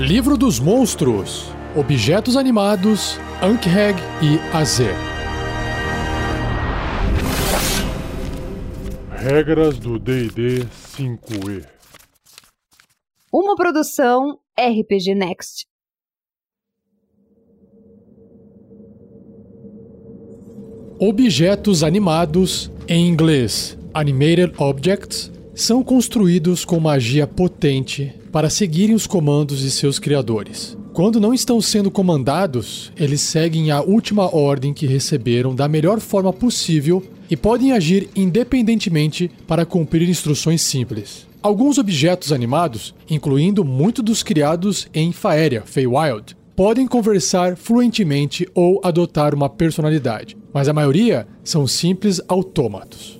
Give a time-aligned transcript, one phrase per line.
[0.00, 4.94] Livro dos Monstros, Objetos Animados, Ankheg e Azer.
[9.10, 10.64] Regras do D&D
[10.96, 11.66] 5e.
[13.30, 15.66] Uma produção RPG Next.
[20.98, 29.60] Objetos animados, em inglês Animated Objects, são construídos com magia potente para seguirem os comandos
[29.60, 30.76] de seus criadores.
[30.92, 36.32] Quando não estão sendo comandados, eles seguem a última ordem que receberam da melhor forma
[36.32, 41.26] possível e podem agir independentemente para cumprir instruções simples.
[41.42, 49.34] Alguns objetos animados, incluindo muitos dos criados em Faeria, Feywild, podem conversar fluentemente ou adotar
[49.34, 53.18] uma personalidade, mas a maioria são simples autômatos.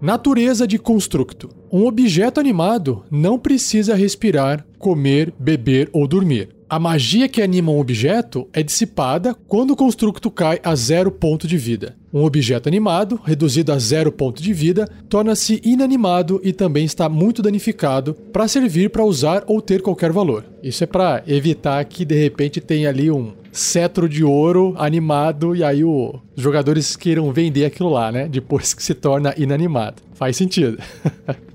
[0.00, 1.50] Natureza de constructo.
[1.72, 6.50] Um objeto animado não precisa respirar, comer, beber ou dormir.
[6.70, 11.48] A magia que anima um objeto é dissipada quando o constructo cai a zero ponto
[11.48, 11.96] de vida.
[12.12, 17.42] Um objeto animado, reduzido a zero ponto de vida, torna-se inanimado e também está muito
[17.42, 20.44] danificado para servir para usar ou ter qualquer valor.
[20.62, 25.64] Isso é para evitar que de repente tenha ali um cetro de ouro animado e
[25.64, 28.28] aí os jogadores queiram vender aquilo lá, né?
[28.28, 30.02] Depois que se torna inanimado.
[30.14, 30.78] Faz sentido.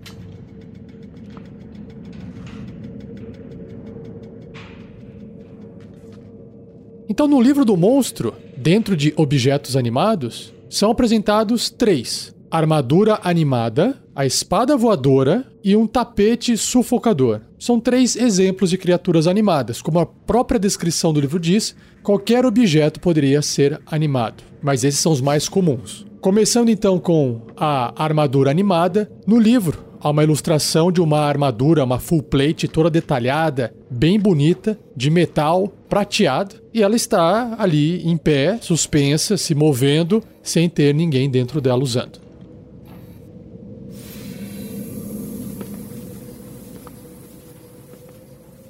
[7.10, 14.26] Então, no livro do monstro, dentro de objetos animados, são apresentados três: armadura animada, a
[14.26, 17.42] espada voadora e um tapete sufocador.
[17.58, 19.82] São três exemplos de criaturas animadas.
[19.82, 25.12] Como a própria descrição do livro diz, qualquer objeto poderia ser animado, mas esses são
[25.12, 26.06] os mais comuns.
[26.22, 31.98] Começando então com a armadura animada, no livro há uma ilustração de uma armadura, uma
[31.98, 38.58] full plate toda detalhada, bem bonita, de metal prateado, e ela está ali em pé,
[38.62, 42.20] suspensa, se movendo, sem ter ninguém dentro dela usando.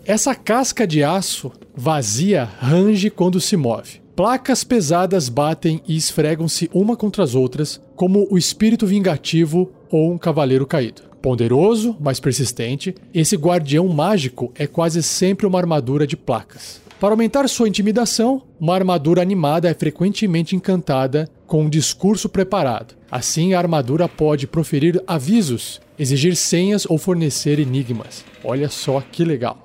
[0.06, 4.02] Essa casca de aço vazia range quando se move.
[4.18, 10.18] Placas pesadas batem e esfregam-se uma contra as outras, como o espírito vingativo ou um
[10.18, 11.04] cavaleiro caído.
[11.22, 16.82] Ponderoso, mas persistente, esse guardião mágico é quase sempre uma armadura de placas.
[17.00, 22.94] Para aumentar sua intimidação, uma armadura animada é frequentemente encantada com um discurso preparado.
[23.10, 28.26] Assim, a armadura pode proferir avisos, exigir senhas ou fornecer enigmas.
[28.44, 29.63] Olha só que legal.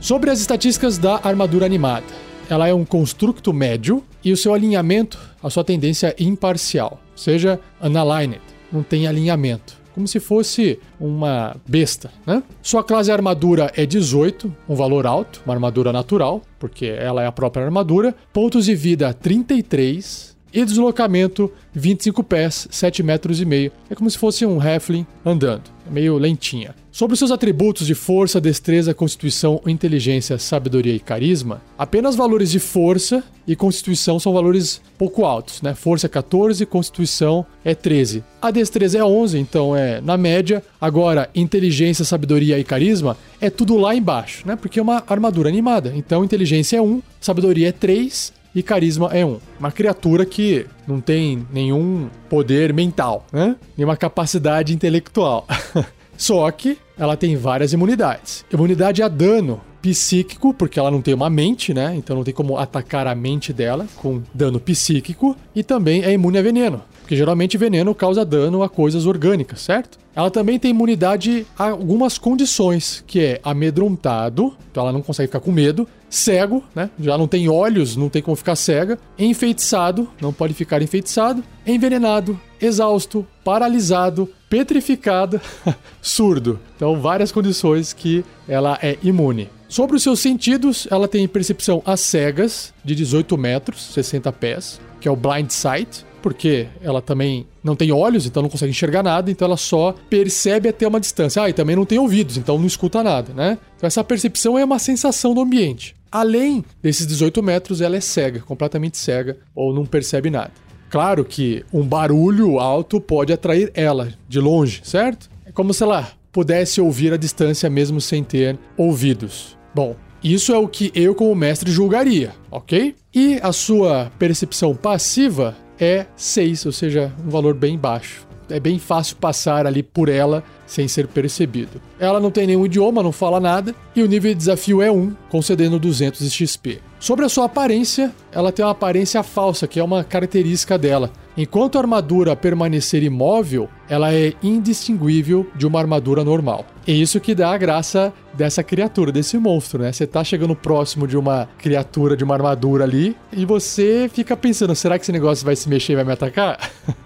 [0.00, 2.06] Sobre as estatísticas da armadura animada.
[2.48, 7.18] Ela é um construto médio e o seu alinhamento, a sua tendência é imparcial, ou
[7.18, 8.40] seja, unaligned,
[8.72, 12.42] não tem alinhamento, como se fosse uma besta, né?
[12.62, 17.32] Sua classe armadura é 18, um valor alto, uma armadura natural, porque ela é a
[17.32, 18.14] própria armadura.
[18.32, 23.72] Pontos de vida 33, e deslocamento 25 pés, 7 metros e meio.
[23.88, 26.74] É como se fosse um halfling andando, meio lentinha.
[26.90, 33.22] Sobre seus atributos de força, destreza, constituição, inteligência, sabedoria e carisma, apenas valores de força
[33.46, 35.74] e constituição são valores pouco altos, né?
[35.74, 38.24] Força é 14, constituição é 13.
[38.42, 40.60] A destreza é 11, então é na média.
[40.80, 44.56] Agora, inteligência, sabedoria e carisma é tudo lá embaixo, né?
[44.56, 45.92] Porque é uma armadura animada.
[45.94, 49.38] Então, inteligência é 1, sabedoria é 3, e carisma é um.
[49.58, 53.54] Uma criatura que não tem nenhum poder mental, né?
[53.76, 55.46] Nenhuma capacidade intelectual.
[56.16, 58.44] Só que ela tem várias imunidades.
[58.52, 61.94] Imunidade a dano psíquico, porque ela não tem uma mente, né?
[61.94, 65.36] Então não tem como atacar a mente dela com dano psíquico.
[65.54, 69.98] E também é imune a veneno, porque geralmente veneno causa dano a coisas orgânicas, certo?
[70.14, 75.40] Ela também tem imunidade a algumas condições, que é amedrontado, então ela não consegue ficar
[75.40, 76.90] com medo, cego, né?
[77.00, 82.38] Já não tem olhos, não tem como ficar cega, enfeitiçado, não pode ficar enfeitiçado, envenenado,
[82.60, 85.40] exausto, paralisado, petrificado,
[86.02, 86.60] surdo.
[86.76, 89.48] Então, várias condições que ela é imune.
[89.66, 95.08] Sobre os seus sentidos, ela tem percepção às cegas de 18 metros, 60 pés, que
[95.08, 99.30] é o blind sight, porque ela também não tem olhos, então não consegue enxergar nada,
[99.30, 101.42] então ela só percebe até uma distância.
[101.42, 103.58] Ah, e também não tem ouvidos, então não escuta nada, né?
[103.76, 105.94] Então essa percepção é uma sensação do ambiente.
[106.10, 110.52] Além desses 18 metros, ela é cega, completamente cega, ou não percebe nada.
[110.90, 115.28] Claro que um barulho alto pode atrair ela de longe, certo?
[115.44, 119.56] É como se ela pudesse ouvir a distância mesmo sem ter ouvidos.
[119.74, 122.94] Bom, isso é o que eu, como mestre, julgaria, ok?
[123.14, 128.26] E a sua percepção passiva é 6, ou seja, um valor bem baixo.
[128.50, 131.80] É bem fácil passar ali por ela sem ser percebido.
[131.98, 135.14] Ela não tem nenhum idioma, não fala nada, e o nível de desafio é 1,
[135.28, 136.80] concedendo 200 XP.
[137.00, 141.12] Sobre a sua aparência, ela tem uma aparência falsa, que é uma característica dela.
[141.36, 146.66] Enquanto a armadura permanecer imóvel, ela é indistinguível de uma armadura normal.
[146.84, 149.92] E isso que dá a graça dessa criatura, desse monstro, né?
[149.92, 154.74] Você tá chegando próximo de uma criatura, de uma armadura ali, e você fica pensando:
[154.74, 156.58] será que esse negócio vai se mexer e vai me atacar?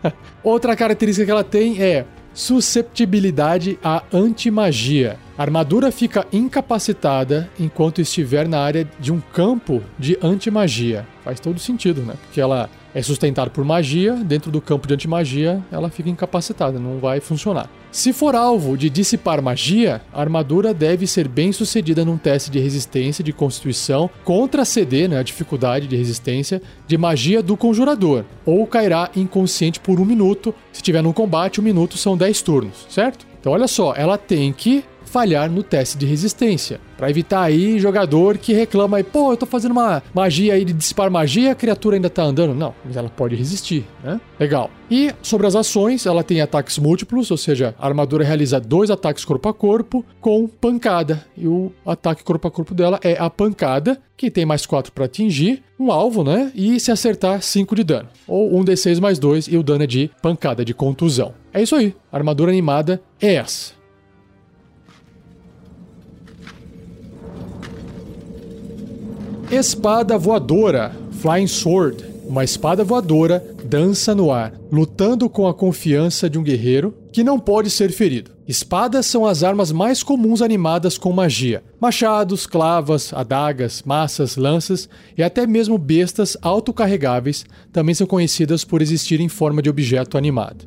[0.42, 5.18] Outra característica que ela tem é susceptibilidade à antimagia.
[5.36, 11.06] A armadura fica incapacitada enquanto estiver na área de um campo de antimagia.
[11.24, 12.14] Faz todo sentido, né?
[12.22, 16.98] Porque ela é sustentada por magia, dentro do campo de antimagia ela fica incapacitada, não
[16.98, 17.70] vai funcionar.
[17.90, 22.58] Se for alvo de dissipar magia, a armadura deve ser bem sucedida num teste de
[22.58, 28.24] resistência de constituição contra a CD, né, a dificuldade de resistência, de magia do conjurador,
[28.46, 30.54] ou cairá inconsciente por um minuto.
[30.72, 33.26] Se tiver num combate, um minuto são 10 turnos, certo?
[33.38, 36.80] Então olha só, ela tem que falhar no teste de resistência.
[36.96, 40.72] Para evitar aí jogador que reclama aí, pô, eu tô fazendo uma magia aí de
[40.72, 42.54] dispar magia, a criatura ainda tá andando.
[42.54, 44.18] Não, mas ela pode resistir, né?
[44.40, 44.70] Legal.
[44.90, 49.24] E sobre as ações, ela tem ataques múltiplos, ou seja, a armadura realiza dois ataques
[49.24, 51.26] corpo a corpo com pancada.
[51.36, 55.04] E o ataque corpo a corpo dela é a pancada, que tem mais 4 para
[55.04, 56.50] atingir um alvo, né?
[56.54, 58.08] E se acertar, 5 de dano.
[58.26, 61.34] Ou 1 d6 mais 2 e o dano é de pancada, de contusão.
[61.52, 61.94] É isso aí.
[62.10, 63.81] A armadura animada é essa.
[69.52, 72.02] Espada voadora, Flying Sword.
[72.26, 77.38] Uma espada voadora dança no ar, lutando com a confiança de um guerreiro que não
[77.38, 78.30] pode ser ferido.
[78.48, 81.62] Espadas são as armas mais comuns animadas com magia.
[81.78, 84.88] Machados, clavas, adagas, massas, lanças
[85.18, 90.66] e até mesmo bestas autocarregáveis também são conhecidas por existir em forma de objeto animado.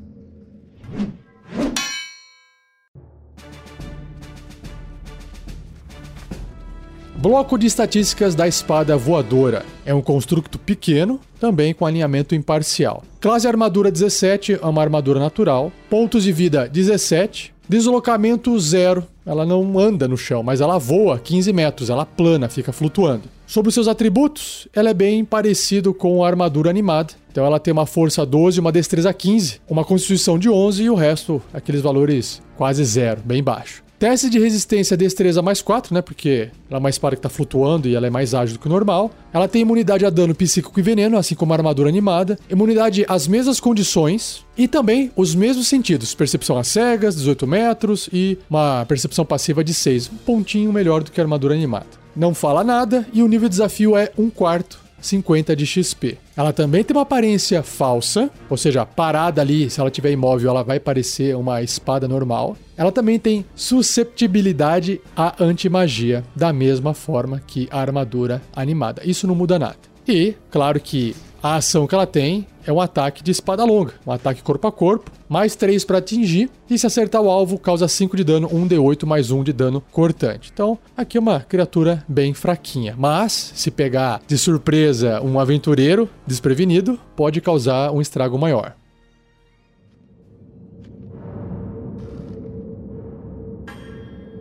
[7.26, 9.66] Bloco de estatísticas da espada voadora.
[9.84, 13.04] É um construto pequeno, também com alinhamento imparcial.
[13.20, 15.72] Classe armadura 17 é uma armadura natural.
[15.90, 17.52] Pontos de vida 17.
[17.68, 19.04] Deslocamento 0.
[19.26, 23.24] Ela não anda no chão, mas ela voa 15 metros, ela plana, fica flutuando.
[23.48, 27.16] Sobre os seus atributos, ela é bem parecido com a armadura animada.
[27.32, 30.96] Então ela tem uma força 12, uma destreza 15, uma constituição de 11 e o
[30.96, 33.85] resto, aqueles valores quase zero, bem baixo.
[33.98, 36.02] Teste de resistência destreza mais 4, né?
[36.02, 38.68] Porque ela é uma espada que tá flutuando e ela é mais ágil do que
[38.68, 39.12] o normal.
[39.34, 42.38] Ela tem imunidade a dano psíquico e veneno, assim como a armadura animada.
[42.50, 46.14] Imunidade às mesmas condições e também os mesmos sentidos.
[46.14, 50.12] Percepção às cegas, 18 metros e uma percepção passiva de 6.
[50.12, 51.88] Um pontinho melhor do que a armadura animada.
[52.16, 56.18] Não fala nada e o nível de desafio é 1 quarto 50 de XP.
[56.36, 60.64] Ela também tem uma aparência falsa, ou seja, parada ali, se ela tiver imóvel, ela
[60.64, 62.58] vai parecer uma espada normal.
[62.76, 69.02] Ela também tem susceptibilidade à antimagia, da mesma forma que a armadura animada.
[69.06, 69.78] Isso não muda nada.
[70.08, 74.12] E, claro que a ação que ela tem é um ataque de espada longa, um
[74.12, 78.18] ataque corpo a corpo, mais 3 para atingir, e se acertar o alvo, causa 5
[78.18, 80.52] de dano, 1d8 mais 1 de dano cortante.
[80.54, 87.00] Então, aqui é uma criatura bem fraquinha, mas se pegar de surpresa um aventureiro desprevenido,
[87.16, 88.76] pode causar um estrago maior.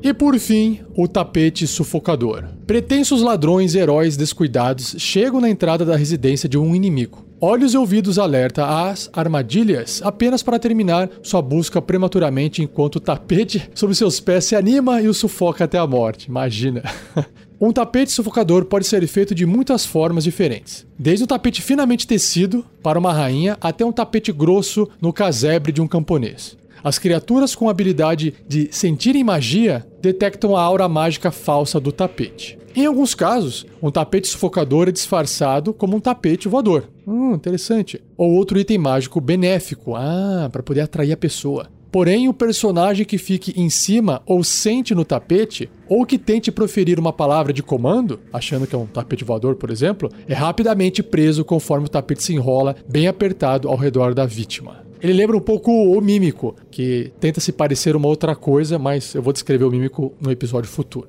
[0.05, 2.45] E por fim, o tapete sufocador.
[2.67, 7.24] Pretensos ladrões heróis descuidados chegam na entrada da residência de um inimigo.
[7.41, 13.69] Olhos e ouvidos alerta às armadilhas apenas para terminar sua busca prematuramente enquanto o tapete
[13.75, 16.29] sobre seus pés se anima e o sufoca até a morte.
[16.29, 16.83] Imagina.
[17.61, 22.67] Um tapete sufocador pode ser feito de muitas formas diferentes, desde um tapete finamente tecido
[22.83, 26.59] para uma rainha até um tapete grosso no casebre de um camponês.
[26.83, 32.59] As criaturas com habilidade de sentirem magia detectam a aura mágica falsa do tapete.
[32.77, 36.89] Em alguns casos, um tapete sufocador é disfarçado como um tapete voador.
[37.07, 38.03] Hum, interessante.
[38.17, 39.95] Ou outro item mágico benéfico.
[39.95, 41.69] Ah, para poder atrair a pessoa.
[41.93, 46.99] Porém, o personagem que fique em cima ou sente no tapete, ou que tente proferir
[46.99, 51.45] uma palavra de comando, achando que é um tapete voador, por exemplo, é rapidamente preso
[51.45, 54.85] conforme o tapete se enrola bem apertado ao redor da vítima.
[55.01, 59.23] Ele lembra um pouco o Mímico, que tenta se parecer uma outra coisa, mas eu
[59.23, 61.07] vou descrever o Mímico no episódio futuro.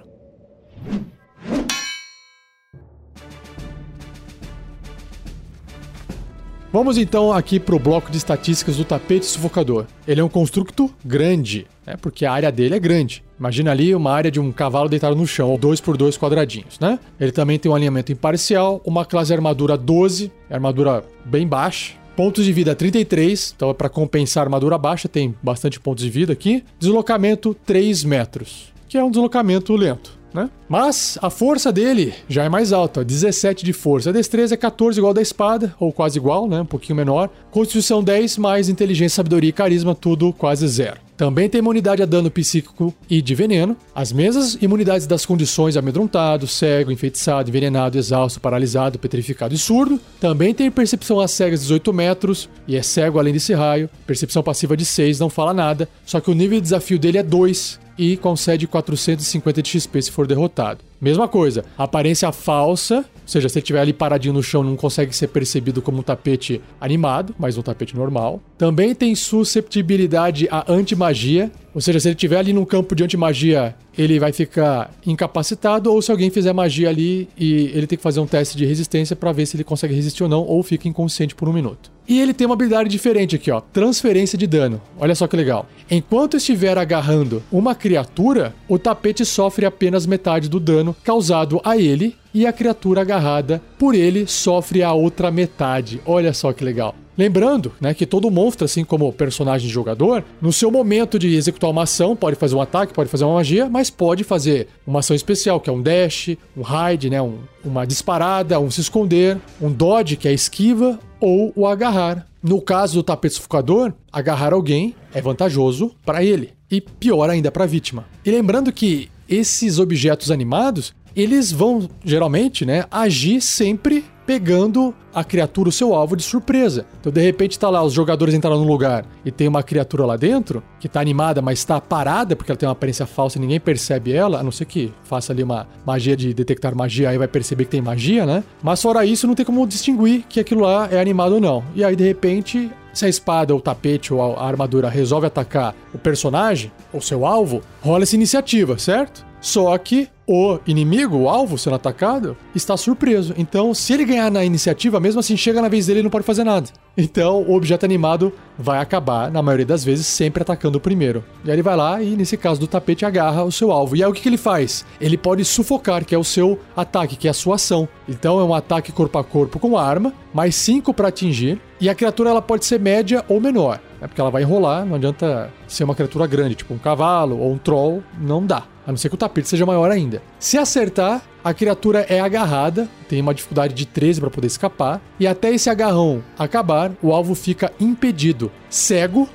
[6.76, 9.86] Vamos então aqui para o bloco de estatísticas do tapete sufocador.
[10.06, 11.96] Ele é um construto grande, né?
[12.02, 13.24] Porque a área dele é grande.
[13.40, 17.00] Imagina ali uma área de um cavalo deitado no chão, dois por dois quadradinhos, né?
[17.18, 22.52] Ele também tem um alinhamento imparcial, uma classe armadura 12, armadura bem baixa, Pontos de
[22.52, 26.64] vida 33, então é para compensar a armadura baixa, tem bastante pontos de vida aqui.
[26.78, 30.15] Deslocamento 3 metros, que é um deslocamento lento.
[30.36, 30.50] Né?
[30.68, 34.10] Mas a força dele já é mais alta, 17 de força.
[34.10, 36.60] A destreza é 14 igual da espada, ou quase igual, né?
[36.60, 37.30] Um pouquinho menor.
[37.50, 41.06] Constituição 10, mais inteligência, sabedoria e carisma, tudo quase zero.
[41.16, 43.78] Também tem imunidade a dano psíquico e de veneno.
[43.96, 49.98] As mesmas imunidades das condições amedrontado, cego, enfeitiçado, envenenado, exausto, paralisado, petrificado e surdo.
[50.20, 53.90] Também tem percepção às cegas 18 metros e é cego além desse raio.
[54.06, 55.88] Percepção passiva de 6, não fala nada.
[56.06, 60.12] Só que o nível de desafio dele é 2 e concede 450 de XP se
[60.12, 60.80] for derrotado.
[61.00, 65.16] Mesma coisa, aparência falsa, ou seja, se ele estiver ali paradinho no chão, não consegue
[65.16, 68.42] ser percebido como um tapete animado, mas um tapete normal.
[68.58, 74.18] Também tem susceptibilidade antimagia, ou seja, se ele estiver ali no campo de antimagia, ele
[74.18, 78.26] vai ficar incapacitado, ou se alguém fizer magia ali e ele tem que fazer um
[78.26, 81.50] teste de resistência para ver se ele consegue resistir ou não, ou fica inconsciente por
[81.50, 81.92] um minuto.
[82.08, 84.82] E ele tem uma habilidade diferente aqui, ó, transferência de dano.
[84.98, 85.68] Olha só que legal.
[85.92, 92.16] Enquanto estiver agarrando uma criatura, o tapete sofre apenas metade do dano causado a ele
[92.34, 96.00] e a criatura agarrada por ele sofre a outra metade.
[96.06, 96.96] Olha só que legal.
[97.18, 101.84] Lembrando, né, que todo monstro, assim como personagem jogador, no seu momento de executar uma
[101.84, 105.60] ação, pode fazer um ataque, pode fazer uma magia, mas pode fazer uma ação especial,
[105.60, 110.18] que é um dash, um hide, né, um, uma disparada, um se esconder, um dodge,
[110.18, 112.28] que é esquiva, ou o agarrar.
[112.44, 117.64] No caso do tapete sufocador, agarrar alguém é vantajoso para ele e pior ainda para
[117.64, 118.06] a vítima.
[118.24, 125.70] E lembrando que esses objetos animados, eles vão geralmente, né, agir sempre pegando a criatura,
[125.70, 126.86] o seu alvo de surpresa.
[127.00, 130.18] Então, de repente, tá lá, os jogadores entraram num lugar e tem uma criatura lá
[130.18, 133.60] dentro, que tá animada, mas tá parada, porque ela tem uma aparência falsa e ninguém
[133.60, 137.28] percebe ela, a não ser que faça ali uma magia de detectar magia, aí vai
[137.28, 138.44] perceber que tem magia, né?
[138.64, 141.64] Mas fora isso, não tem como distinguir que aquilo lá é animado ou não.
[141.76, 145.76] E aí, de repente, se a espada, ou o tapete ou a armadura resolve atacar
[145.94, 149.24] o personagem, ou seu alvo, rola essa iniciativa, certo?
[149.40, 153.34] Só que o inimigo, o alvo sendo atacado, está surpreso.
[153.38, 156.26] Então, se ele ganhar na iniciativa, mesmo assim chega na vez dele e não pode
[156.26, 156.68] fazer nada.
[156.98, 161.24] Então, o objeto animado vai acabar, na maioria das vezes, sempre atacando o primeiro.
[161.44, 163.96] E aí ele vai lá e, nesse caso do tapete, agarra o seu alvo.
[163.96, 164.86] E aí o que, que ele faz?
[165.00, 167.88] Ele pode sufocar, que é o seu ataque, que é a sua ação.
[168.08, 171.60] Então, é um ataque corpo a corpo com arma, mais 5 para atingir.
[171.80, 173.80] E a criatura ela pode ser média ou menor.
[174.02, 177.52] É porque ela vai enrolar, não adianta ser uma criatura grande, tipo um cavalo ou
[177.52, 178.64] um troll, não dá.
[178.86, 180.15] A não ser que o tapete seja maior ainda.
[180.40, 185.28] Se acertar, a criatura é agarrada, tem uma dificuldade de 13 para poder escapar, e
[185.28, 189.30] até esse agarrão acabar, o alvo fica impedido, cego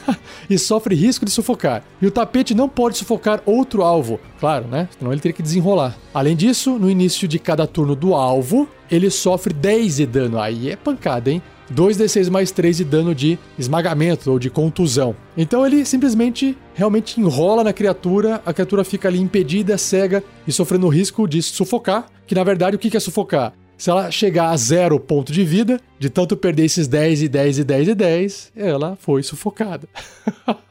[0.50, 1.82] e sofre risco de sufocar.
[2.00, 4.88] E o tapete não pode sufocar outro alvo, claro, né?
[4.98, 5.96] Senão ele teria que desenrolar.
[6.12, 10.40] Além disso, no início de cada turno do alvo, ele sofre 10 de dano.
[10.40, 11.40] Aí é pancada, hein?
[11.72, 15.16] 2d6 mais 3 de dano de esmagamento ou de contusão.
[15.36, 20.86] Então ele simplesmente realmente enrola na criatura, a criatura fica ali impedida, cega e sofrendo
[20.86, 22.06] o risco de sufocar.
[22.26, 23.52] Que na verdade o que é sufocar?
[23.76, 27.58] Se ela chegar a zero ponto de vida, de tanto perder esses 10 e 10
[27.58, 29.88] e 10 e 10, ela foi sufocada.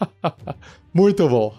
[0.94, 1.54] Muito bom.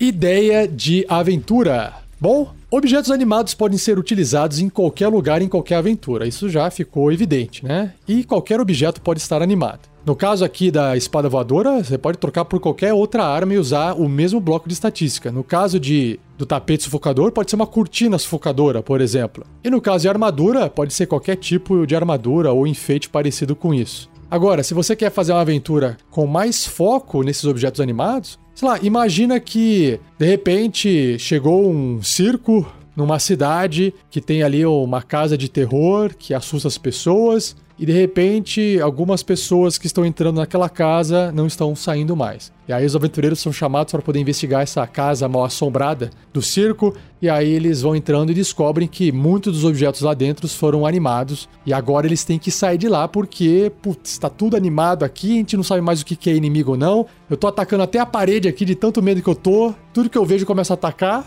[0.00, 1.92] Ideia de aventura.
[2.20, 6.24] Bom, objetos animados podem ser utilizados em qualquer lugar em qualquer aventura.
[6.24, 7.94] Isso já ficou evidente, né?
[8.06, 9.80] E qualquer objeto pode estar animado.
[10.06, 13.94] No caso aqui da espada voadora, você pode trocar por qualquer outra arma e usar
[13.94, 15.32] o mesmo bloco de estatística.
[15.32, 19.44] No caso de do tapete sufocador, pode ser uma cortina sufocadora, por exemplo.
[19.64, 23.74] E no caso de armadura, pode ser qualquer tipo de armadura ou enfeite parecido com
[23.74, 24.08] isso.
[24.30, 28.76] Agora, se você quer fazer uma aventura com mais foco nesses objetos animados, sei lá,
[28.82, 35.48] imagina que de repente chegou um circo numa cidade que tem ali uma casa de
[35.48, 41.30] terror que assusta as pessoas e de repente algumas pessoas que estão entrando naquela casa
[41.32, 42.52] não estão saindo mais.
[42.66, 46.94] E aí os aventureiros são chamados para poder investigar essa casa mal assombrada do circo
[47.22, 51.48] e aí eles vão entrando e descobrem que muitos dos objetos lá dentro foram animados
[51.64, 55.36] e agora eles têm que sair de lá porque, putz, está tudo animado aqui, a
[55.36, 57.06] gente não sabe mais o que é inimigo ou não.
[57.30, 60.18] Eu tô atacando até a parede aqui de tanto medo que eu tô, tudo que
[60.18, 61.24] eu vejo começa a atacar.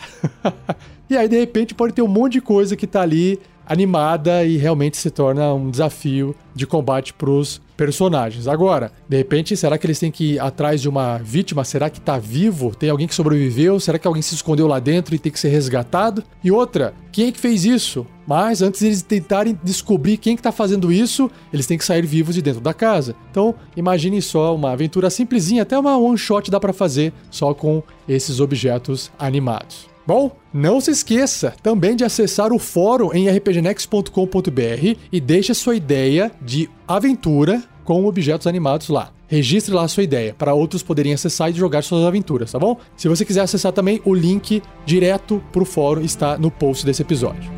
[1.10, 3.40] e aí de repente pode ter um monte de coisa que tá ali
[3.72, 8.46] animada e realmente se torna um desafio de combate para os personagens.
[8.46, 11.64] Agora, de repente, será que eles têm que ir atrás de uma vítima?
[11.64, 12.76] Será que tá vivo?
[12.76, 13.80] Tem alguém que sobreviveu?
[13.80, 16.22] Será que alguém se escondeu lá dentro e tem que ser resgatado?
[16.44, 18.06] E outra, quem é que fez isso?
[18.28, 22.36] Mas antes eles tentarem descobrir quem que tá fazendo isso, eles têm que sair vivos
[22.36, 23.16] de dentro da casa.
[23.32, 27.82] Então, imagine só uma aventura simplesinha, até uma one shot dá para fazer só com
[28.06, 29.91] esses objetos animados.
[30.06, 36.32] Bom, não se esqueça também de acessar o fórum em rpgnext.com.br e deixe sua ideia
[36.42, 39.12] de aventura com objetos animados lá.
[39.28, 42.78] Registre lá a sua ideia para outros poderem acessar e jogar suas aventuras, tá bom?
[42.98, 47.02] Se você quiser acessar também, o link direto para o fórum está no post desse
[47.02, 47.50] episódio.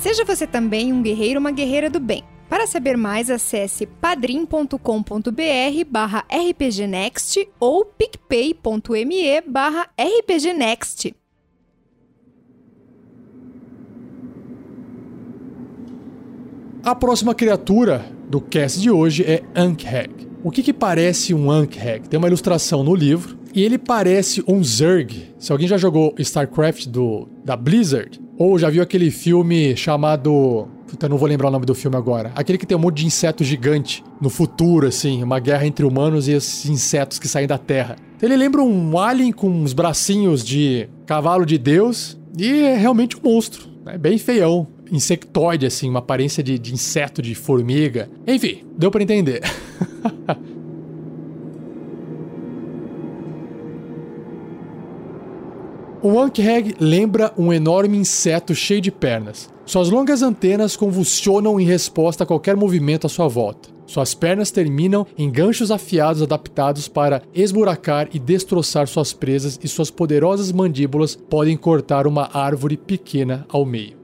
[0.00, 2.22] Seja você também um guerreiro ou uma guerreira do bem.
[2.48, 4.76] Para saber mais, acesse padrim.com.br
[5.90, 11.14] barra rpgnext ou picpay.me barra rpgnext.
[16.84, 20.28] A próxima criatura do cast de hoje é Ankheg.
[20.44, 22.08] O que, que parece um Ankheg?
[22.08, 25.34] Tem uma ilustração no livro e ele parece um Zerg.
[25.36, 30.68] Se alguém já jogou StarCraft do, da Blizzard, ou já viu aquele filme chamado.
[30.86, 32.30] Puta, não vou lembrar o nome do filme agora.
[32.34, 36.28] Aquele que tem um monte de inseto gigante no futuro, assim, uma guerra entre humanos
[36.28, 37.96] e esses insetos que saem da Terra.
[38.22, 43.20] Ele lembra um alien com uns bracinhos de cavalo de Deus e é realmente um
[43.22, 43.68] monstro.
[43.86, 44.68] É bem feião.
[44.90, 48.08] Insectoide, assim, uma aparência de, de inseto, de formiga.
[48.26, 49.42] Enfim, deu para entender.
[56.08, 59.50] O Ankheg lembra um enorme inseto cheio de pernas.
[59.64, 63.70] Suas longas antenas convulsionam em resposta a qualquer movimento à sua volta.
[63.88, 69.90] Suas pernas terminam em ganchos afiados adaptados para esburacar e destroçar suas presas, e suas
[69.90, 73.96] poderosas mandíbulas podem cortar uma árvore pequena ao meio.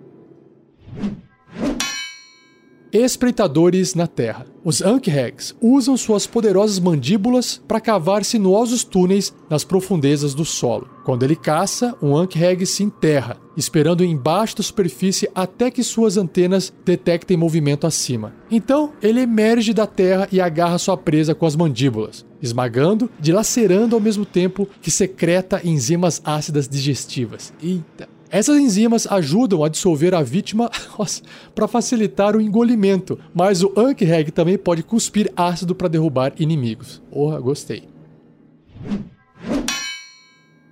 [2.93, 4.45] Espreitadores na Terra.
[4.63, 10.91] Os Ankhegs usam suas poderosas mandíbulas para cavar sinuosos túneis nas profundezas do solo.
[11.03, 16.71] Quando ele caça, um Ankheg se enterra, esperando embaixo da superfície até que suas antenas
[16.85, 18.35] detectem movimento acima.
[18.51, 24.03] Então, ele emerge da terra e agarra sua presa com as mandíbulas, esmagando, dilacerando ao
[24.03, 27.55] mesmo tempo que secreta enzimas ácidas digestivas.
[27.63, 28.07] Eita!
[28.33, 30.71] Essas enzimas ajudam a dissolver a vítima
[31.55, 37.03] para facilitar o engolimento, mas o Ankheg também pode cuspir ácido para derrubar inimigos.
[37.11, 37.85] Porra, gostei.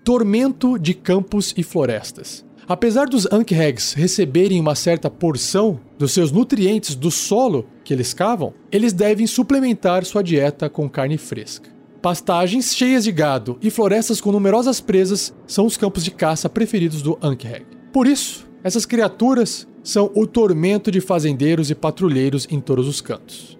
[0.02, 2.42] Tormento de campos e florestas.
[2.66, 8.54] Apesar dos Ankhegs receberem uma certa porção dos seus nutrientes do solo que eles cavam,
[8.72, 11.69] eles devem suplementar sua dieta com carne fresca.
[12.02, 17.02] Pastagens cheias de gado e florestas com numerosas presas são os campos de caça preferidos
[17.02, 17.66] do Ankheg.
[17.92, 23.58] Por isso, essas criaturas são o tormento de fazendeiros e patrulheiros em todos os cantos.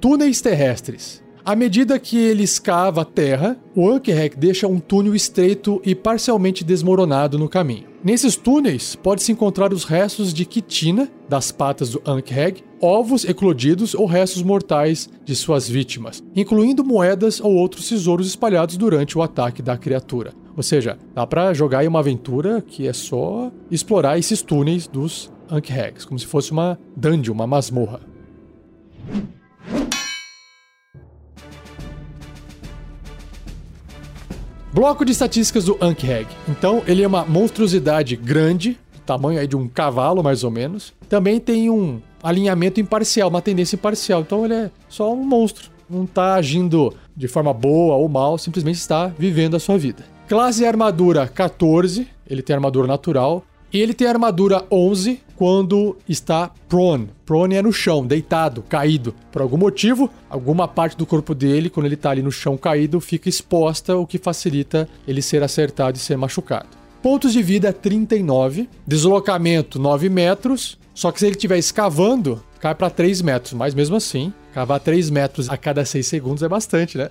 [0.00, 1.22] Túneis terrestres.
[1.44, 6.64] À medida que ele escava a terra, o Ankheg deixa um túnel estreito e parcialmente
[6.64, 7.88] desmoronado no caminho.
[8.02, 14.06] Nesses túneis pode-se encontrar os restos de quitina das patas do Ankheg, ovos eclodidos ou
[14.06, 19.76] restos mortais de suas vítimas, incluindo moedas ou outros tesouros espalhados durante o ataque da
[19.76, 20.32] criatura.
[20.56, 25.30] Ou seja, dá para jogar aí uma aventura que é só explorar esses túneis dos
[25.50, 28.00] Ankhegs, como se fosse uma dungeon, uma masmorra.
[34.72, 36.28] Bloco de estatísticas do Ankheg.
[36.48, 40.92] Então, ele é uma monstruosidade grande, tamanho aí de um cavalo mais ou menos.
[41.08, 44.20] Também tem um alinhamento imparcial, uma tendência imparcial.
[44.20, 45.70] Então, ele é só um monstro.
[45.88, 50.04] Não está agindo de forma boa ou mal, simplesmente está vivendo a sua vida.
[50.28, 53.44] Classe armadura 14, ele tem armadura natural.
[53.70, 57.10] E ele tem armadura 11 quando está prone.
[57.26, 59.14] Prone é no chão, deitado, caído.
[59.30, 62.98] Por algum motivo, alguma parte do corpo dele, quando ele está ali no chão caído,
[62.98, 66.77] fica exposta, o que facilita ele ser acertado e ser machucado.
[67.02, 70.78] Pontos de vida 39, deslocamento 9 metros.
[70.94, 73.52] Só que se ele estiver escavando, cai para 3 metros.
[73.52, 77.08] Mas mesmo assim, cavar 3 metros a cada 6 segundos é bastante, né?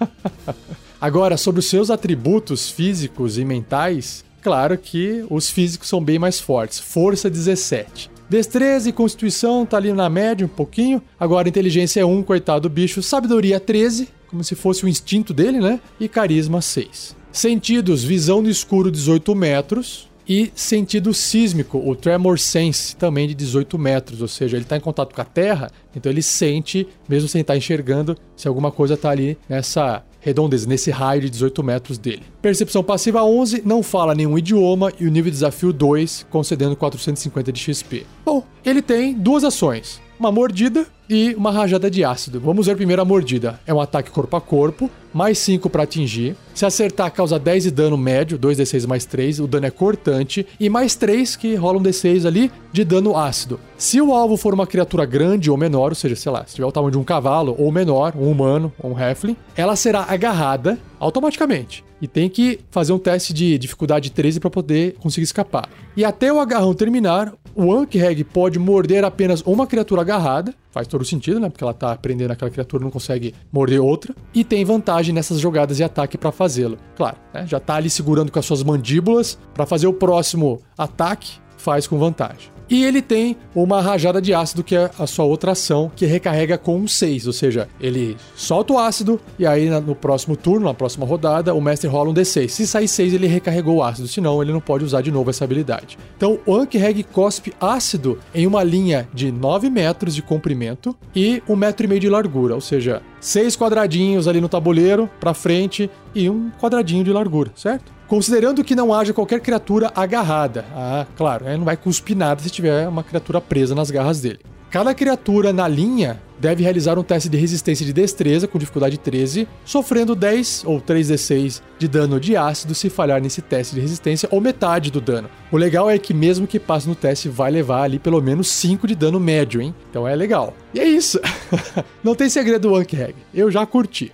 [1.00, 6.38] Agora, sobre os seus atributos físicos e mentais, Claro que os físicos são bem mais
[6.38, 6.78] fortes.
[6.78, 8.08] Força 17.
[8.30, 11.02] Destreza e constituição tá ali na média um pouquinho.
[11.18, 13.02] Agora inteligência é 1, coitado do bicho.
[13.02, 15.80] Sabedoria 13, como se fosse o instinto dele, né?
[15.98, 17.16] E carisma 6.
[17.36, 20.08] Sentidos, visão no escuro 18 metros.
[20.26, 24.80] E sentido sísmico, o Tremor Sense, também de 18 metros, ou seja, ele está em
[24.80, 28.94] contato com a Terra, então ele sente, mesmo sem estar tá enxergando, se alguma coisa
[28.94, 32.22] está ali nessa redondeza, nesse raio de 18 metros dele.
[32.42, 37.52] Percepção passiva 11, não fala nenhum idioma e o nível de desafio 2, concedendo 450
[37.52, 38.06] de XP.
[38.24, 40.00] Bom, ele tem duas ações.
[40.18, 42.40] Uma mordida e uma rajada de ácido.
[42.40, 43.60] Vamos ver primeiro a mordida.
[43.66, 46.36] É um ataque corpo a corpo, mais 5 para atingir.
[46.54, 50.68] Se acertar, causa 10 de dano médio, 2d6 mais 3, o dano é cortante, e
[50.68, 53.60] mais 3 que rola um d6 ali de dano ácido.
[53.76, 56.66] Se o alvo for uma criatura grande ou menor, ou seja, sei lá, se tiver
[56.66, 60.78] o tamanho de um cavalo ou menor, um humano ou um halfling, ela será agarrada
[60.98, 61.84] automaticamente.
[62.00, 65.68] E tem que fazer um teste de dificuldade 13 para poder conseguir escapar.
[65.96, 70.54] E até o agarrão terminar, o Ankheg pode morder apenas uma criatura agarrada.
[70.70, 71.48] Faz todo sentido, né?
[71.48, 74.14] Porque ela tá prendendo aquela criatura não consegue morder outra.
[74.34, 76.76] E tem vantagem nessas jogadas de ataque para fazê-lo.
[76.94, 77.46] Claro, né?
[77.46, 81.98] já tá ali segurando com as suas mandíbulas para fazer o próximo ataque, faz com
[81.98, 82.55] vantagem.
[82.68, 86.58] E ele tem uma rajada de ácido, que é a sua outra ação, que recarrega
[86.58, 87.26] com um 6.
[87.26, 91.60] Ou seja, ele solta o ácido e aí no próximo turno, na próxima rodada, o
[91.60, 92.48] mestre rola um D6.
[92.48, 95.44] Se sair 6, ele recarregou o ácido, senão ele não pode usar de novo essa
[95.44, 95.96] habilidade.
[96.16, 101.56] Então o Ankheg cospe ácido em uma linha de 9 metros de comprimento e 1,5
[101.56, 102.54] metro e meio de largura.
[102.54, 107.95] Ou seja, seis quadradinhos ali no tabuleiro para frente e um quadradinho de largura, certo?
[108.06, 110.64] Considerando que não haja qualquer criatura agarrada.
[110.74, 114.38] Ah, claro, ele não vai cuspir nada se tiver uma criatura presa nas garras dele.
[114.70, 119.48] Cada criatura na linha deve realizar um teste de resistência de destreza com dificuldade 13,
[119.64, 124.40] sofrendo 10 ou 3d6 de dano de ácido se falhar nesse teste de resistência ou
[124.40, 125.30] metade do dano.
[125.50, 128.86] O legal é que mesmo que passe no teste vai levar ali pelo menos 5
[128.86, 129.74] de dano médio, hein?
[129.88, 130.52] Então é legal.
[130.74, 131.20] E é isso.
[132.04, 133.14] Não tem segredo do Ankheg.
[133.32, 134.12] Eu já curti.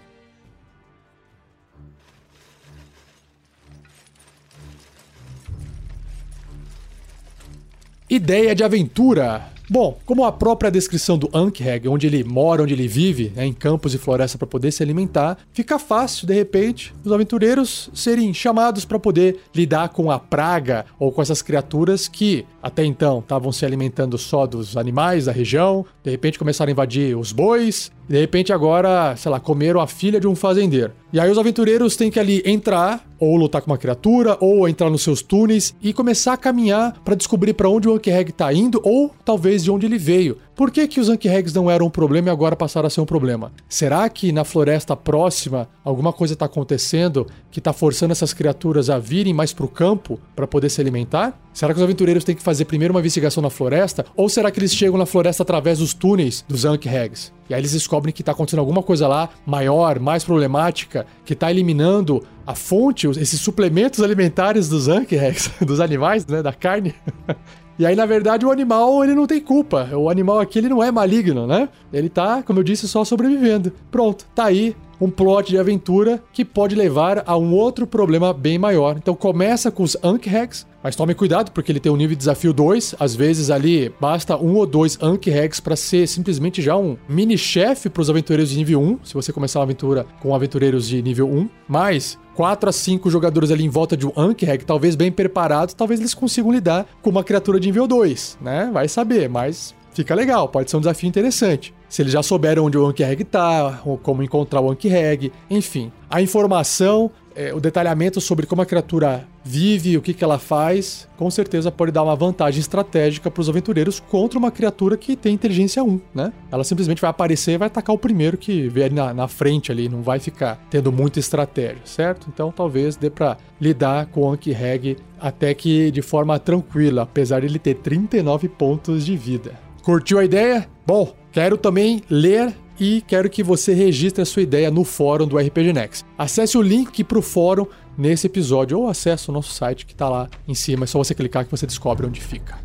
[8.12, 9.48] Ideia de aventura.
[9.70, 13.54] Bom, como a própria descrição do Ankheg, onde ele mora, onde ele vive, né, em
[13.54, 18.84] campos e floresta para poder se alimentar, fica fácil, de repente, os aventureiros serem chamados
[18.84, 23.64] para poder lidar com a praga ou com essas criaturas que até então estavam se
[23.64, 28.52] alimentando só dos animais da região, de repente começaram a invadir os bois, de repente
[28.52, 30.92] agora, sei lá, comeram a filha de um fazendeiro.
[31.12, 34.90] E aí os aventureiros têm que ali entrar, ou lutar com uma criatura, ou entrar
[34.90, 38.80] nos seus túneis e começar a caminhar para descobrir para onde o Ankheg tá indo,
[38.82, 40.38] ou talvez de onde ele veio.
[40.54, 43.06] Por que, que os Ankhegs não eram um problema e agora passaram a ser um
[43.06, 43.50] problema?
[43.66, 48.98] Será que na floresta próxima alguma coisa está acontecendo que está forçando essas criaturas a
[48.98, 51.40] virem mais para o campo para poder se alimentar?
[51.54, 54.04] Será que os aventureiros têm que fazer primeiro uma investigação na floresta?
[54.14, 57.32] Ou será que eles chegam na floresta através dos túneis dos Ankhegs?
[57.48, 61.50] E aí eles descobrem que está acontecendo alguma coisa lá maior, mais problemática, que está
[61.50, 66.94] eliminando a fonte, esses suplementos alimentares dos Ankhegs, dos animais, né, da carne.
[67.78, 69.88] E aí, na verdade, o animal ele não tem culpa.
[69.94, 71.68] O animal aqui ele não é maligno, né?
[71.92, 73.72] Ele tá, como eu disse, só sobrevivendo.
[73.90, 78.56] Pronto, tá aí um plot de aventura que pode levar a um outro problema bem
[78.56, 78.96] maior.
[78.96, 82.52] Então começa com os Ankh-Hags, mas tome cuidado porque ele tem um nível de desafio
[82.52, 82.94] 2.
[83.00, 88.00] Às vezes ali basta um ou dois Ankh-Hags para ser simplesmente já um mini-chefe para
[88.00, 91.48] os aventureiros de nível 1, se você começar uma aventura com aventureiros de nível 1.
[91.66, 95.98] Mas 4 a 5 jogadores ali em volta de um Ankheg, talvez bem preparados, talvez
[95.98, 98.70] eles consigam lidar com uma criatura de nível 2, né?
[98.72, 101.74] Vai saber, mas fica legal, pode ser um desafio interessante.
[101.92, 105.92] Se eles já souberam onde o Ankheg tá, como encontrar o Ankheg, enfim.
[106.08, 111.06] A informação é, o detalhamento sobre como a criatura vive, o que, que ela faz,
[111.18, 115.34] com certeza pode dar uma vantagem estratégica para os aventureiros contra uma criatura que tem
[115.34, 116.32] inteligência 1, né?
[116.50, 119.86] Ela simplesmente vai aparecer e vai atacar o primeiro que vier na, na frente ali,
[119.86, 122.26] não vai ficar tendo muita estratégia, certo?
[122.32, 127.48] Então talvez dê para lidar com o Anki-Reg até que de forma tranquila, apesar de
[127.48, 129.52] ele ter 39 pontos de vida.
[129.82, 130.68] Curtiu a ideia?
[130.86, 135.36] Bom, quero também ler e quero que você registre a sua ideia no fórum do
[135.36, 136.04] RPG Next.
[136.16, 137.66] Acesse o link para o fórum
[137.98, 140.84] nesse episódio ou acesse o nosso site que está lá em cima.
[140.84, 142.56] É só você clicar que você descobre onde fica.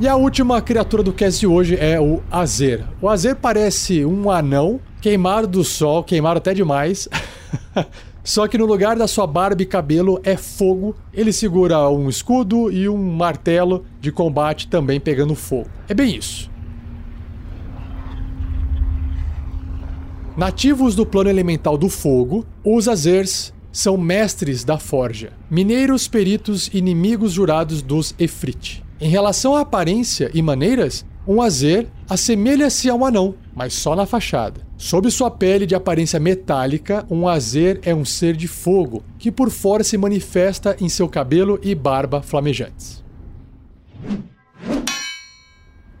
[0.00, 2.84] E a última criatura do cast de hoje é o Azer.
[3.00, 7.08] O Azer parece um anão queimado do sol, queimado até demais.
[8.24, 10.94] Só que no lugar da sua barba e cabelo é fogo.
[11.12, 15.68] Ele segura um escudo e um martelo de combate também pegando fogo.
[15.88, 16.48] É bem isso.
[20.36, 27.32] Nativos do plano elemental do fogo, os Azers são mestres da forja, mineiros, peritos, inimigos
[27.32, 28.82] jurados dos Efrit.
[29.00, 34.06] Em relação à aparência e maneiras, um Azer assemelha-se a um anão, mas só na
[34.06, 34.60] fachada.
[34.82, 39.48] Sob sua pele de aparência metálica, um Azer é um ser de fogo, que por
[39.48, 43.00] fora se manifesta em seu cabelo e barba flamejantes.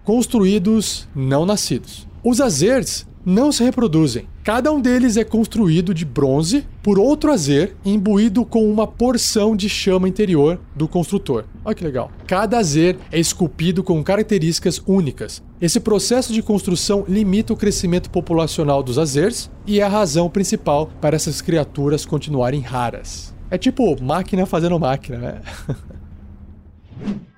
[0.02, 2.08] Construídos, não nascidos.
[2.24, 4.26] Os Azers não se reproduzem.
[4.42, 9.68] Cada um deles é construído de bronze por outro Azer imbuído com uma porção de
[9.68, 11.44] chama interior do construtor.
[11.64, 12.10] Olha que legal.
[12.26, 15.40] Cada Azer é esculpido com características únicas.
[15.60, 20.90] Esse processo de construção limita o crescimento populacional dos Azers e é a razão principal
[21.00, 23.32] para essas criaturas continuarem raras.
[23.48, 25.40] É tipo máquina fazendo máquina, né?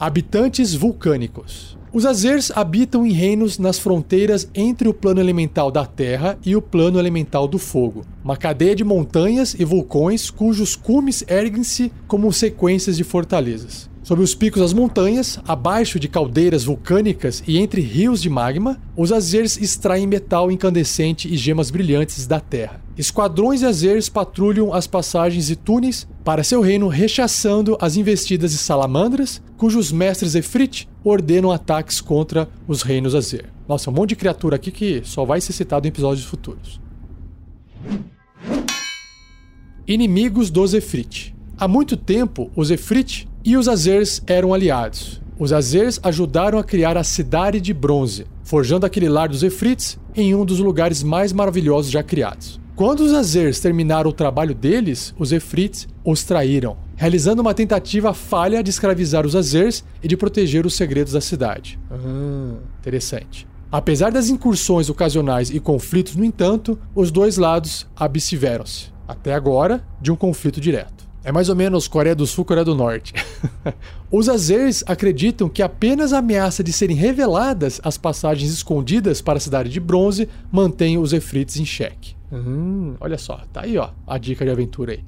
[0.00, 1.77] Habitantes vulcânicos.
[1.98, 6.62] Os Azers habitam em reinos nas fronteiras entre o plano elemental da terra e o
[6.62, 12.96] plano elemental do fogo, uma cadeia de montanhas e vulcões cujos cumes erguem-se como sequências
[12.96, 13.87] de fortalezas.
[14.08, 19.12] Sob os picos das montanhas, abaixo de caldeiras vulcânicas e entre rios de magma, os
[19.12, 22.80] Azers extraem metal incandescente e gemas brilhantes da terra.
[22.96, 28.56] Esquadrões de Azers patrulham as passagens e túneis para seu reino, rechaçando as investidas de
[28.56, 33.52] salamandras, cujos mestres Efrit ordenam ataques contra os reinos Azer.
[33.68, 36.80] Nossa, um monte de criatura aqui que só vai ser citado em episódios futuros.
[39.86, 41.36] Inimigos dos Efrit.
[41.58, 45.22] Há muito tempo, os Efrit e os Azers eram aliados.
[45.38, 50.34] Os Azers ajudaram a criar a Cidade de Bronze, forjando aquele lar dos Efrits em
[50.34, 52.60] um dos lugares mais maravilhosos já criados.
[52.76, 58.62] Quando os Azers terminaram o trabalho deles, os Efrits os traíram, realizando uma tentativa falha
[58.62, 61.80] de escravizar os Azers e de proteger os segredos da cidade.
[61.90, 63.48] Ah, interessante.
[63.72, 70.12] Apesar das incursões ocasionais e conflitos, no entanto, os dois lados abstiveram-se, até agora, de
[70.12, 71.07] um conflito direto.
[71.28, 73.12] É mais ou menos Coreia do Sul, Coreia do Norte.
[74.10, 79.40] Os Azers acreditam que apenas a ameaça de serem reveladas as passagens escondidas para a
[79.40, 82.16] cidade de bronze mantém os Efrites em xeque.
[82.32, 85.04] Hum, olha só, tá aí ó, a dica de aventura aí.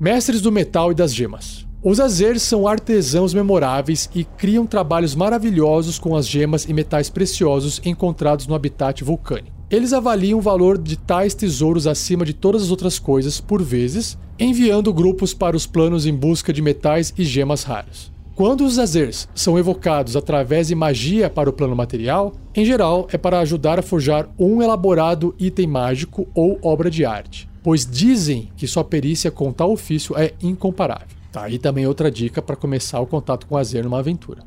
[0.00, 1.64] Mestres do metal e das gemas.
[1.84, 7.80] Os Azers são artesãos memoráveis e criam trabalhos maravilhosos com as gemas e metais preciosos
[7.84, 9.54] encontrados no habitat vulcânico.
[9.74, 14.16] Eles avaliam o valor de tais tesouros acima de todas as outras coisas, por vezes,
[14.38, 18.12] enviando grupos para os planos em busca de metais e gemas raros.
[18.36, 23.18] Quando os Azers são evocados através de magia para o plano material, em geral é
[23.18, 28.68] para ajudar a forjar um elaborado item mágico ou obra de arte, pois dizem que
[28.68, 31.16] sua perícia com tal ofício é incomparável.
[31.32, 34.44] Tá aí também outra dica para começar o contato com o Azer numa aventura.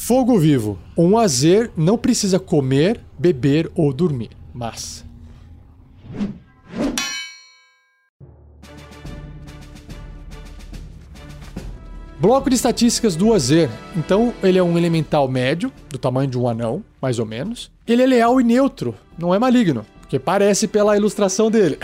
[0.00, 0.78] Fogo vivo.
[0.96, 4.30] Um azer não precisa comer, beber ou dormir.
[4.54, 5.04] Mas.
[12.20, 13.68] Bloco de estatísticas do Azer.
[13.96, 17.70] Então, ele é um elemental médio, do tamanho de um anão, mais ou menos.
[17.84, 21.76] Ele é leal e neutro, não é maligno, porque parece pela ilustração dele.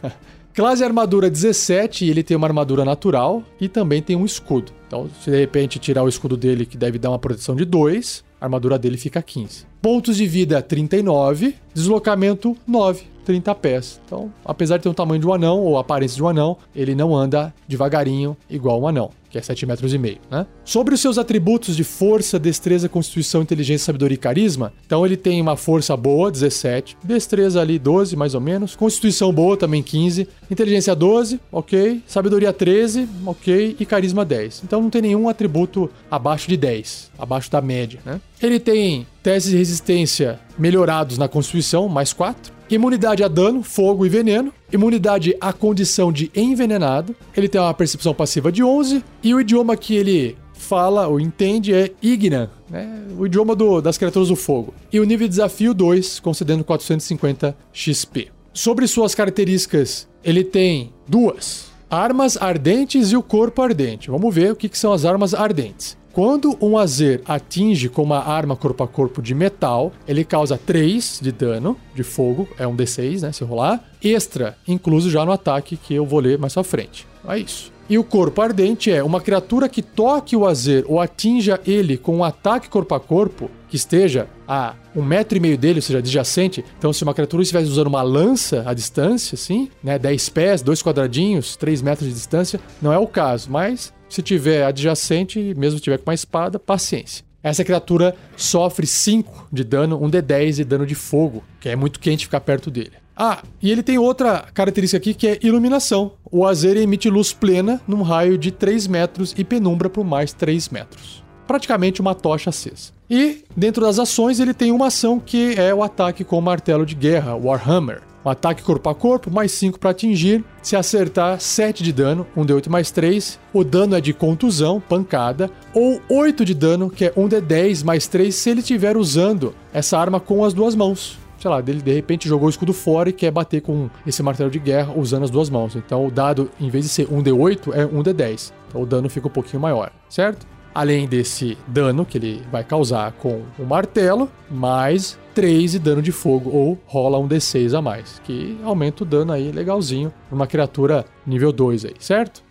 [0.54, 4.70] Classe armadura 17 e ele tem uma armadura natural e também tem um escudo.
[4.86, 8.22] Então, se de repente tirar o escudo dele, que deve dar uma proteção de 2,
[8.38, 9.64] a armadura dele fica 15.
[9.80, 14.00] Pontos de vida 39, deslocamento 9, 30 pés.
[14.04, 16.94] Então, apesar de ter um tamanho de um anão ou aparência de um anão, ele
[16.94, 20.46] não anda devagarinho igual um anão que é 7 metros e meio, né?
[20.62, 25.40] Sobre os seus atributos de força, destreza, constituição, inteligência, sabedoria e carisma, então ele tem
[25.40, 30.94] uma força boa, 17, destreza ali 12 mais ou menos, constituição boa também 15, inteligência
[30.94, 34.62] 12, ok, sabedoria 13, ok, e carisma 10.
[34.64, 38.20] Então não tem nenhum atributo abaixo de 10, abaixo da média, né?
[38.40, 44.08] Ele tem testes de resistência melhorados na constituição, mais 4, Imunidade a dano, fogo e
[44.08, 44.50] veneno.
[44.72, 47.14] Imunidade à condição de envenenado.
[47.36, 49.04] Ele tem uma percepção passiva de 11.
[49.22, 53.04] E o idioma que ele fala ou entende é Igna, né?
[53.18, 54.72] o idioma do, das criaturas do fogo.
[54.90, 58.30] E o nível de desafio 2, concedendo 450 XP.
[58.54, 64.10] Sobre suas características, ele tem duas: armas ardentes e o corpo ardente.
[64.10, 65.94] Vamos ver o que, que são as armas ardentes.
[66.12, 71.20] Quando um Azer atinge com uma arma corpo a corpo de metal, ele causa 3
[71.22, 73.32] de dano de fogo, é um D6, né?
[73.32, 73.82] Se rolar.
[74.02, 77.06] Extra, incluso já no ataque que eu vou ler mais à frente.
[77.26, 77.72] É isso.
[77.88, 82.18] E o corpo ardente é uma criatura que toque o Azer ou atinja ele com
[82.18, 85.98] um ataque corpo a corpo que esteja a um metro e meio dele, ou seja,
[85.98, 86.62] adjacente.
[86.78, 90.82] Então, se uma criatura estivesse usando uma lança à distância, assim, né, 10 pés, dois
[90.82, 95.84] quadradinhos, 3 metros de distância, não é o caso, mas se tiver adjacente, mesmo se
[95.84, 97.24] tiver com uma espada, paciência.
[97.42, 101.98] Essa criatura sofre 5 de dano, um D10 de dano de fogo, que é muito
[101.98, 102.92] quente ficar perto dele.
[103.16, 106.12] Ah, e ele tem outra característica aqui que é iluminação.
[106.30, 110.68] O Azer emite luz plena num raio de 3 metros e penumbra por mais 3
[110.68, 111.22] metros.
[111.46, 112.92] Praticamente uma tocha acesa.
[113.10, 116.86] E dentro das ações ele tem uma ação que é o ataque com o martelo
[116.86, 118.02] de guerra, Warhammer.
[118.24, 120.44] Um ataque corpo a corpo, mais 5 para atingir.
[120.62, 123.38] Se acertar, 7 de dano, 1d8 mais 3.
[123.52, 125.50] O dano é de contusão, pancada.
[125.74, 130.20] Ou 8 de dano, que é 1d10 mais 3, se ele estiver usando essa arma
[130.20, 133.32] com as duas mãos sei lá, dele de repente jogou o escudo fora e quer
[133.32, 135.74] bater com esse martelo de guerra usando as duas mãos.
[135.74, 138.52] Então o dado, em vez de ser 1d8, é 1d10.
[138.68, 140.46] Então o dano fica um pouquinho maior, certo?
[140.74, 146.12] Além desse dano que ele vai causar com o martelo, mais 3 de dano de
[146.12, 151.04] fogo, ou rola um D6 a mais, que aumenta o dano aí legalzinho numa criatura
[151.26, 152.42] nível 2 aí, certo?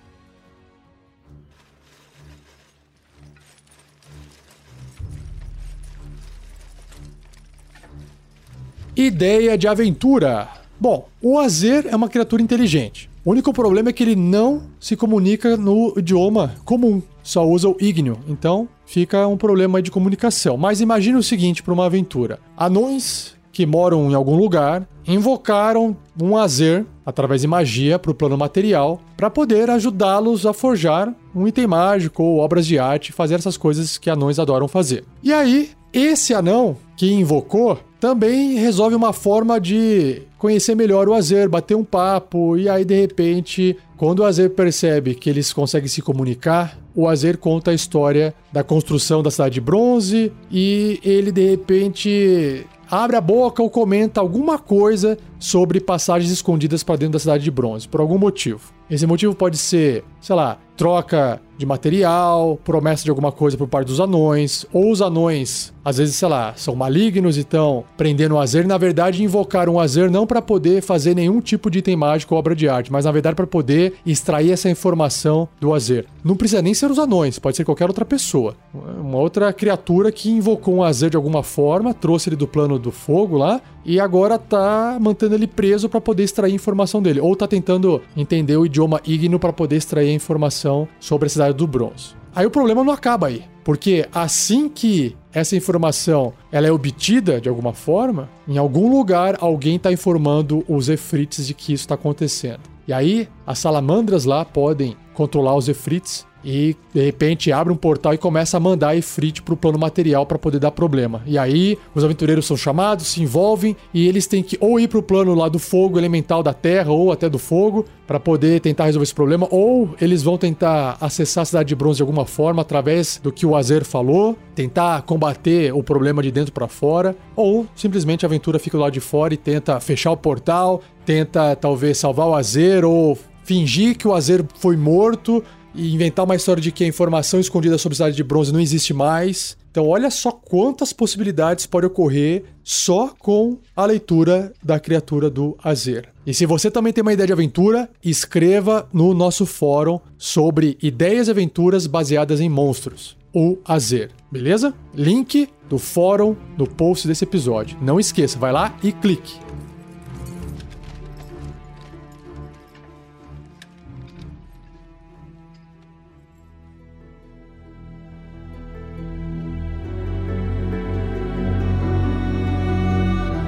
[8.95, 10.47] Ideia de aventura.
[10.79, 13.10] Bom, o Azer é uma criatura inteligente.
[13.23, 17.77] O único problema é que ele não se comunica no idioma comum, só usa o
[17.79, 18.17] ígneo.
[18.27, 20.57] Então fica um problema de comunicação.
[20.57, 26.35] Mas imagine o seguinte para uma aventura: anões que moram em algum lugar invocaram um
[26.35, 31.67] Azer através de magia para o plano material para poder ajudá-los a forjar um item
[31.67, 35.03] mágico ou obras de arte, fazer essas coisas que anões adoram fazer.
[35.21, 41.47] E aí, esse anão que invocou também resolve uma forma de conhecer melhor o Azer,
[41.47, 46.01] bater um papo, e aí de repente, quando o Azer percebe que eles conseguem se
[46.01, 51.51] comunicar, o Azer conta a história da construção da cidade de bronze e ele de
[51.51, 57.43] repente abre a boca ou comenta alguma coisa sobre passagens escondidas para dentro da cidade
[57.43, 58.73] de bronze, por algum motivo.
[58.89, 63.87] Esse motivo pode ser, sei lá, troca de material, promessa de alguma coisa por parte
[63.87, 68.39] dos anões, ou os anões, às vezes, sei lá, são malignos e estão prendendo o
[68.39, 72.33] Azer, na verdade invocaram o Azer não para poder fazer nenhum tipo de item mágico
[72.33, 76.07] ou obra de arte, mas na verdade para poder extrair essa informação do Azer.
[76.23, 78.55] Não precisa nem ser os anões, pode ser qualquer outra pessoa.
[78.73, 82.91] Uma outra criatura que invocou um Azer de alguma forma, trouxe ele do plano do
[82.91, 87.47] fogo lá, e agora tá mantendo ele preso para poder extrair informação dele, ou tá
[87.47, 92.15] tentando entender o idioma Igno para poder extrair a informação sobre a cidade do Bronze.
[92.33, 97.49] Aí o problema não acaba aí, porque assim que essa informação ela é obtida de
[97.49, 102.61] alguma forma, em algum lugar alguém está informando os Efrites de que isso está acontecendo.
[102.87, 108.13] E aí as salamandras lá podem controlar os Efrites e de repente abre um portal
[108.13, 111.21] e começa a mandar Ifrit pro plano material para poder dar problema.
[111.25, 115.03] E aí os aventureiros são chamados, se envolvem e eles têm que ou ir pro
[115.03, 119.03] plano lá do fogo elemental da terra ou até do fogo para poder tentar resolver
[119.03, 123.21] esse problema, ou eles vão tentar acessar a cidade de bronze de alguma forma através
[123.23, 128.25] do que o Azer falou, tentar combater o problema de dentro para fora, ou simplesmente
[128.25, 132.35] a aventura fica lado de fora e tenta fechar o portal, tenta talvez salvar o
[132.35, 135.41] Azer ou fingir que o Azer foi morto
[135.73, 138.59] e inventar uma história de que a informação escondida sobre a cidade de bronze não
[138.59, 139.57] existe mais.
[139.71, 146.09] Então, olha só quantas possibilidades pode ocorrer só com a leitura da criatura do Azer.
[146.25, 151.27] E se você também tem uma ideia de aventura, escreva no nosso fórum sobre ideias
[151.27, 154.73] e aventuras baseadas em monstros, o Azer, beleza?
[154.93, 157.77] Link do fórum no post desse episódio.
[157.81, 159.39] Não esqueça, vai lá e clique.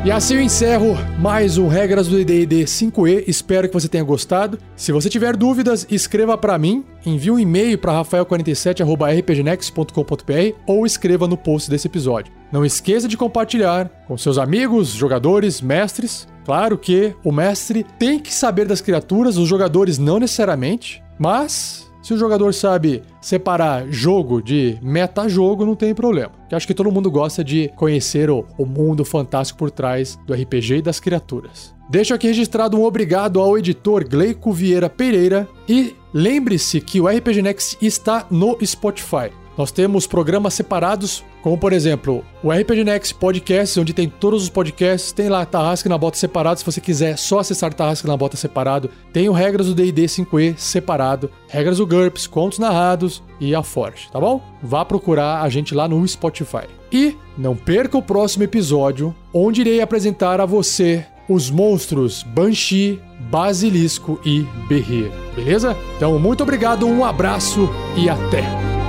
[0.06, 3.24] E assim eu encerro mais um Regras do D&D 5e.
[3.26, 4.60] Espero que você tenha gostado.
[4.76, 11.38] Se você tiver dúvidas, escreva para mim, envie um e-mail para rafael47@rpgnext.com.br ou escreva no
[11.38, 12.34] post desse episódio.
[12.52, 16.28] Não esqueça de compartilhar com seus amigos, jogadores, mestres.
[16.44, 22.14] Claro que o mestre tem que saber das criaturas, os jogadores não necessariamente, mas se
[22.14, 26.34] o jogador sabe separar jogo de metajogo, não tem problema.
[26.52, 30.34] Eu acho que todo mundo gosta de conhecer o, o mundo fantástico por trás do
[30.34, 31.74] RPG e das criaturas.
[31.90, 37.42] Deixo aqui registrado um obrigado ao editor Gleico Vieira Pereira e lembre-se que o RPG
[37.42, 39.32] Next está no Spotify.
[39.58, 44.50] Nós temos programas separados, como por exemplo, o RPG Next Podcast, onde tem todos os
[44.50, 48.36] podcasts, tem lá Tarrasque na Bota separado, se você quiser só acessar Tarrasque na Bota
[48.36, 48.90] separado.
[49.12, 54.10] Tem o Regras do D&D 5e separado, Regras do GURPS, Contos Narrados e a Forge,
[54.12, 54.42] tá bom?
[54.62, 56.68] Vá procurar a gente lá no Spotify.
[56.92, 63.00] E não perca o próximo episódio, onde irei apresentar a você os monstros Banshee,
[63.32, 65.76] Basilisco e Berrir, beleza?
[65.96, 68.83] Então, muito obrigado, um abraço e até!